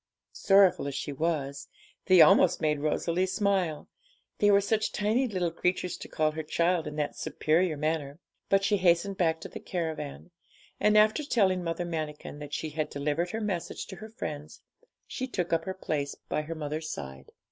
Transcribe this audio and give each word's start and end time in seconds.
Sorrowful 0.33 0.87
as 0.87 0.95
she 0.95 1.13
was, 1.13 1.67
they 2.07 2.21
almost 2.21 2.59
made 2.59 2.79
Rosalie 2.79 3.27
smile, 3.27 3.87
they 4.39 4.49
were 4.49 4.59
such 4.59 4.91
tiny 4.91 5.27
little 5.27 5.51
creatures 5.51 5.95
to 5.97 6.07
call 6.07 6.31
her 6.31 6.41
'child' 6.41 6.87
in 6.87 6.95
that 6.95 7.15
superior 7.15 7.77
manner. 7.77 8.17
But 8.49 8.63
she 8.63 8.77
hastened 8.77 9.17
back 9.17 9.39
to 9.41 9.47
the 9.47 9.59
caravan, 9.59 10.31
and 10.79 10.97
after 10.97 11.23
telling 11.23 11.63
Mother 11.63 11.85
Manikin 11.85 12.39
that 12.39 12.51
she 12.55 12.71
had 12.71 12.89
delivered 12.89 13.29
her 13.29 13.41
message 13.41 13.85
to 13.89 13.97
her 13.97 14.09
friends, 14.09 14.63
she 15.05 15.27
took 15.27 15.53
up 15.53 15.65
her 15.65 15.75
place 15.75 16.15
by 16.15 16.41
her 16.41 16.55
mother's 16.55 16.89
side. 16.89 17.31